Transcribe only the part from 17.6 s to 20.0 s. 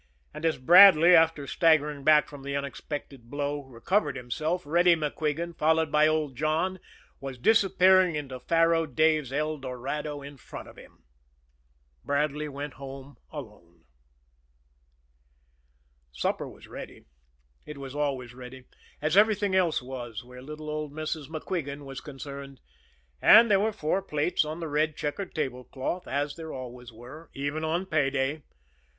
it was always ready, as everything else